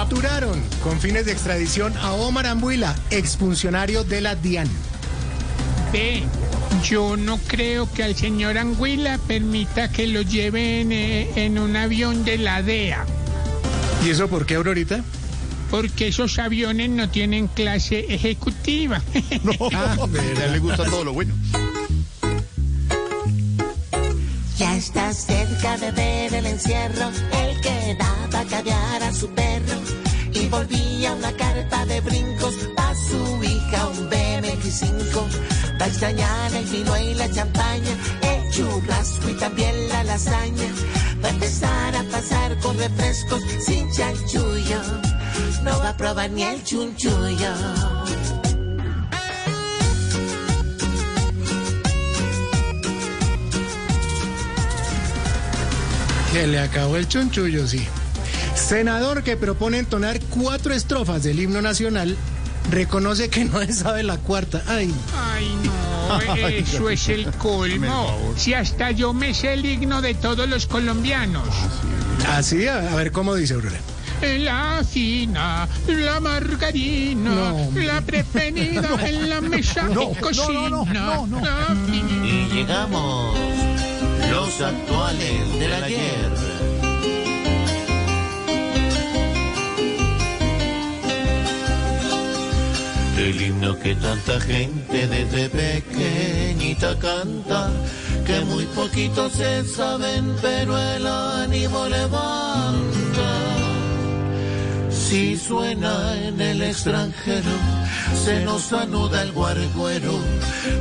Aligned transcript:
Capturaron 0.00 0.58
con 0.82 0.98
fines 0.98 1.26
de 1.26 1.32
extradición 1.32 1.94
a 1.98 2.12
Omar 2.12 2.46
Ambuila, 2.46 2.96
exfuncionario 3.10 4.02
de 4.02 4.22
la 4.22 4.34
DIAN. 4.34 4.66
Ve, 5.92 6.22
yo 6.82 7.18
no 7.18 7.36
creo 7.36 7.86
que 7.92 8.02
al 8.02 8.16
señor 8.16 8.56
Anguila 8.56 9.18
permita 9.28 9.92
que 9.92 10.06
lo 10.06 10.22
lleven 10.22 10.90
eh, 10.90 11.30
en 11.36 11.58
un 11.58 11.76
avión 11.76 12.24
de 12.24 12.38
la 12.38 12.62
DEA, 12.62 13.04
¿Y 14.02 14.08
eso 14.08 14.26
por 14.28 14.46
qué, 14.46 14.54
Aurorita? 14.54 15.04
porque 15.70 16.08
esos 16.08 16.38
aviones 16.38 16.88
no 16.88 17.10
tienen 17.10 17.46
clase 17.48 18.06
ejecutiva. 18.08 19.02
Ah, 19.74 19.96
A 20.40 20.44
él 20.46 20.52
le 20.52 20.58
gusta 20.60 20.84
todo 20.84 21.04
lo 21.04 21.12
bueno. 21.12 21.34
Está 24.80 25.12
cerca 25.12 25.76
de 25.76 25.90
ver 25.90 26.34
el 26.34 26.46
encierro, 26.46 27.10
el 27.42 27.60
que 27.60 27.96
daba 27.98 28.44
caviar 28.46 29.02
a 29.02 29.12
su 29.12 29.28
perro 29.28 29.78
y 30.32 30.48
volvía 30.48 31.12
una 31.12 31.32
carta 31.32 31.84
de 31.84 32.00
brincos 32.00 32.54
pa' 32.74 32.94
su 32.94 33.44
hija 33.44 33.86
un 33.88 34.08
BMX5. 34.08 35.14
Va 35.78 35.84
a 35.84 35.88
extrañar 35.88 36.54
el 36.54 36.64
vino 36.64 36.96
y 36.96 37.14
la 37.14 37.30
champaña, 37.30 37.94
el 38.22 38.50
churrasco 38.52 39.28
y 39.28 39.34
también 39.34 39.88
la 39.90 40.02
lasaña. 40.04 40.70
Va 41.22 41.28
a 41.28 41.32
empezar 41.32 41.96
a 41.96 42.02
pasar 42.04 42.58
con 42.60 42.78
refrescos 42.78 43.42
sin 43.60 43.90
chanchullo, 43.92 44.80
no 45.62 45.78
va 45.78 45.90
a 45.90 45.96
probar 45.96 46.30
ni 46.30 46.42
el 46.42 46.64
chunchullo. 46.64 47.99
Que 56.32 56.46
le 56.46 56.60
acabó 56.60 56.96
el 56.96 57.08
chunchullo, 57.08 57.66
sí. 57.66 57.84
Senador 58.54 59.22
que 59.22 59.36
propone 59.36 59.78
entonar 59.78 60.20
cuatro 60.30 60.72
estrofas 60.74 61.22
del 61.22 61.40
himno 61.40 61.60
nacional 61.62 62.16
reconoce 62.70 63.28
que 63.30 63.44
no 63.44 63.60
se 63.60 63.72
sabe 63.72 64.02
la 64.02 64.16
cuarta. 64.18 64.62
Ay, 64.66 64.92
Ay, 65.34 65.48
no, 65.64 66.46
eso 66.46 66.88
es 66.90 67.08
el 67.08 67.30
colmo. 67.32 68.32
Si 68.36 68.54
hasta 68.54 68.90
yo 68.92 69.12
me 69.12 69.34
sé 69.34 69.54
el 69.54 69.64
himno 69.64 70.02
de 70.02 70.14
todos 70.14 70.48
los 70.48 70.66
colombianos. 70.66 71.48
así, 72.28 72.66
a, 72.68 72.92
a 72.92 72.94
ver 72.96 73.10
cómo 73.12 73.34
dice 73.34 73.54
Aurora. 73.54 73.78
La 74.22 74.84
fina, 74.88 75.66
la 75.88 76.20
margarina, 76.20 77.30
No. 77.30 77.70
la 77.74 78.02
preferida 78.02 78.90
en 79.08 79.30
la 79.30 79.40
mesa 79.40 79.84
de 79.88 79.94
cocina. 80.20 80.84
La 80.92 81.74
fina. 81.86 82.26
Y 82.26 82.48
llegamos 82.52 83.34
los 84.60 84.68
actuales 84.68 85.58
del 85.58 85.72
ayer. 85.72 86.30
El 93.18 93.40
himno 93.42 93.78
que 93.78 93.94
tanta 93.94 94.40
gente 94.40 95.06
desde 95.06 95.48
pequeñita 95.50 96.98
canta, 96.98 97.70
que 98.26 98.40
muy 98.46 98.64
poquitos 98.66 99.32
se 99.32 99.64
saben, 99.64 100.34
pero 100.40 100.76
el 100.78 101.06
ánimo 101.06 101.86
levanta. 101.86 103.30
Si 104.90 105.36
suena 105.36 106.16
en 106.26 106.40
el 106.40 106.62
extranjero, 106.62 107.54
se 108.24 108.44
nos 108.44 108.72
anuda 108.72 109.22
el 109.22 109.32
guarguero, 109.32 110.18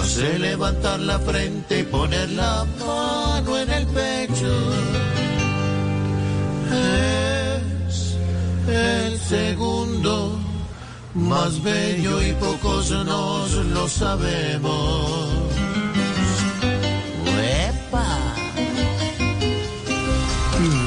hace 0.00 0.38
levantar 0.38 1.00
la 1.00 1.18
frente 1.18 1.80
y 1.80 1.82
poner 1.84 2.30
la 2.30 2.64
mano 2.78 3.21
en 3.48 3.70
el 3.70 3.86
pecho. 3.86 4.72
Es 7.88 8.16
el 8.68 9.18
segundo 9.18 10.38
más 11.14 11.62
bello 11.62 12.22
y 12.22 12.32
pocos 12.34 12.90
nos 12.90 13.54
lo 13.54 13.88
sabemos. 13.88 15.28
¡Uepa! 17.26 18.34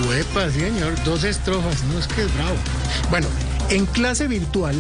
Huepa, 0.07 0.49
sí, 0.49 0.59
señor, 0.61 1.03
dos 1.03 1.23
estrofas, 1.23 1.83
no 1.83 1.99
es 1.99 2.07
que 2.07 2.23
es 2.23 2.33
bravo. 2.35 2.55
Bueno, 3.09 3.27
en 3.69 3.85
clase 3.85 4.27
virtual, 4.27 4.75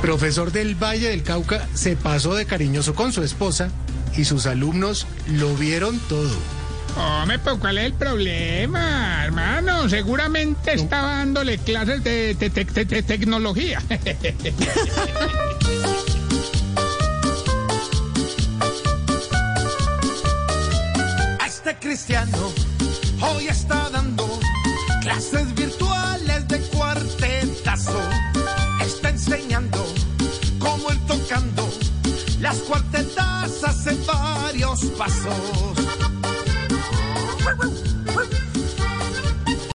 profesor 0.00 0.50
del 0.52 0.74
Valle 0.74 1.08
del 1.08 1.22
Cauca 1.22 1.68
se 1.74 1.96
pasó 1.96 2.34
de 2.34 2.46
cariñoso 2.46 2.94
con 2.94 3.12
su 3.12 3.22
esposa 3.22 3.70
y 4.16 4.24
sus 4.24 4.46
alumnos 4.46 5.06
lo 5.28 5.54
vieron 5.54 5.98
todo. 6.08 6.59
Hombre, 6.96 7.38
pero 7.38 7.58
¿cuál 7.58 7.78
es 7.78 7.86
el 7.86 7.92
problema, 7.94 9.24
hermano? 9.24 9.88
Seguramente 9.88 10.74
estaba 10.74 11.16
dándole 11.18 11.58
clases 11.58 12.02
de, 12.04 12.34
te- 12.34 12.50
te- 12.50 12.64
te- 12.64 12.84
te- 12.86 13.02
tecnología. 13.02 13.80
A 21.40 21.46
este 21.46 21.76
cristiano 21.78 22.52
hoy 23.20 23.46
está 23.48 23.88
dando 23.90 24.38
clases 25.02 25.54
virtuales 25.54 26.48
de 26.48 26.60
cuartetazo. 26.68 28.00
Está 28.84 29.10
enseñando 29.10 29.86
cómo 30.58 30.90
ir 30.92 31.00
tocando 31.06 31.68
las 32.40 32.56
cuartetas 32.58 33.64
hace 33.64 33.94
varios 34.06 34.80
pasos. 34.98 35.89
Woo, 37.40 37.54
woo, 37.56 37.72
woo, 38.14 38.49